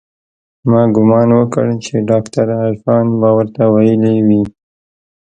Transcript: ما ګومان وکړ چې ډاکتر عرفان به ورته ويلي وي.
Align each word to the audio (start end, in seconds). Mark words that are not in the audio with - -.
ما 0.69 0.81
ګومان 0.95 1.29
وکړ 1.39 1.65
چې 1.83 1.93
ډاکتر 2.09 2.45
عرفان 2.65 3.05
به 3.19 3.29
ورته 3.37 3.61
ويلي 3.73 4.15
وي. 4.27 4.43